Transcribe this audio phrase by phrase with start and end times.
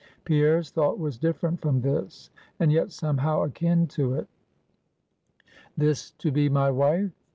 [0.25, 4.27] Pierre's thought was different from this, and yet somehow akin to it.
[5.77, 7.11] This to be my wife?